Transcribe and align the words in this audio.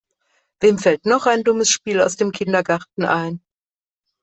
Wem 0.59 0.79
fällt 0.79 1.05
noch 1.05 1.27
ein 1.27 1.43
dummes 1.43 1.69
Spiel 1.69 2.01
aus 2.01 2.15
dem 2.17 2.31
Kindergarten 2.31 3.05
ein? 3.05 3.39